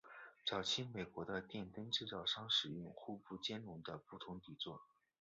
[0.43, 4.81] 早期美国的电灯制造商使用互不兼容的不同底座。